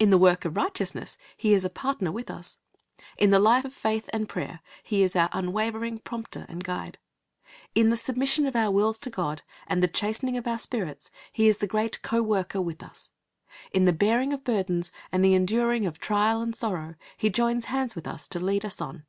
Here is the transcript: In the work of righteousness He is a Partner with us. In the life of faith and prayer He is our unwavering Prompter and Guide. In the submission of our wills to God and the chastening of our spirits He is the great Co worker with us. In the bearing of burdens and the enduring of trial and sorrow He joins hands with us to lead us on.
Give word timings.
In 0.00 0.10
the 0.10 0.18
work 0.18 0.44
of 0.44 0.56
righteousness 0.56 1.16
He 1.36 1.54
is 1.54 1.64
a 1.64 1.70
Partner 1.70 2.10
with 2.10 2.32
us. 2.32 2.58
In 3.16 3.30
the 3.30 3.38
life 3.38 3.64
of 3.64 3.72
faith 3.72 4.10
and 4.12 4.28
prayer 4.28 4.58
He 4.82 5.04
is 5.04 5.14
our 5.14 5.28
unwavering 5.32 6.00
Prompter 6.00 6.46
and 6.48 6.64
Guide. 6.64 6.98
In 7.72 7.88
the 7.88 7.96
submission 7.96 8.44
of 8.48 8.56
our 8.56 8.72
wills 8.72 8.98
to 8.98 9.08
God 9.08 9.42
and 9.68 9.80
the 9.80 9.86
chastening 9.86 10.36
of 10.36 10.48
our 10.48 10.58
spirits 10.58 11.12
He 11.32 11.46
is 11.46 11.58
the 11.58 11.68
great 11.68 12.02
Co 12.02 12.22
worker 12.24 12.60
with 12.60 12.82
us. 12.82 13.12
In 13.70 13.84
the 13.84 13.92
bearing 13.92 14.32
of 14.32 14.42
burdens 14.42 14.90
and 15.12 15.24
the 15.24 15.34
enduring 15.34 15.86
of 15.86 16.00
trial 16.00 16.42
and 16.42 16.56
sorrow 16.56 16.96
He 17.16 17.30
joins 17.30 17.66
hands 17.66 17.94
with 17.94 18.08
us 18.08 18.26
to 18.34 18.40
lead 18.40 18.64
us 18.64 18.80
on. 18.80 19.06